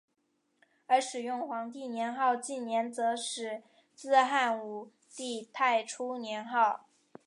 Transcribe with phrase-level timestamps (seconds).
[0.87, 3.61] 而使用皇帝年号纪年则始
[3.93, 6.87] 自汉武帝太初年号。